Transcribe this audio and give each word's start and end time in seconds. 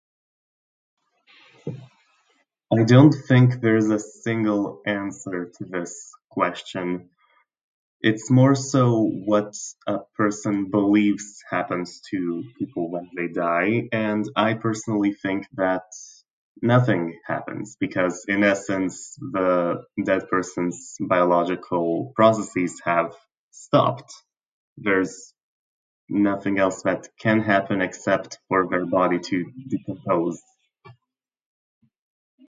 I 2.73 2.83
don't 2.83 3.13
think 3.27 3.59
there's 3.59 3.89
a 3.89 3.99
single 3.99 4.81
answer 4.85 5.51
to 5.57 5.65
this 5.65 6.09
question. 6.29 7.09
It's 7.99 8.31
more 8.31 8.55
so 8.55 9.01
what 9.25 9.55
a 9.87 9.99
person 10.15 10.69
believes 10.71 11.43
happens 11.49 12.01
to 12.11 12.43
people 12.57 12.89
when 12.89 13.09
they 13.15 13.27
die, 13.27 13.89
and 13.91 14.23
I 14.37 14.53
personally 14.53 15.13
think 15.13 15.47
that 15.55 15.83
nothing 16.61 17.19
happens 17.25 17.75
because, 17.77 18.23
in 18.29 18.41
essence, 18.43 19.15
the 19.19 19.83
dead 20.03 20.29
person's 20.29 20.95
biological 21.01 22.13
processes 22.15 22.81
have 22.85 23.13
stopped. 23.51 24.11
There's 24.77 25.33
nothing 26.09 26.57
else 26.57 26.83
that 26.83 27.09
can 27.19 27.41
happen 27.41 27.81
except 27.81 28.39
were 28.49 28.65
their 28.67 28.85
body 28.85 29.19
to 29.19 29.51
decompose. 29.69 30.41